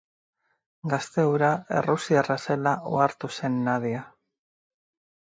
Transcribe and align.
Gazte 0.93 1.25
hura 1.33 1.49
errusiarra 1.81 2.37
zela 2.45 2.73
ohartu 2.93 3.29
zen 3.35 3.61
Nadia. 3.69 4.03